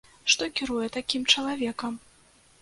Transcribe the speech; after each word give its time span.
Што 0.33 0.47
кіруе 0.59 0.87
такім 0.95 1.27
чалавекам? 1.35 2.01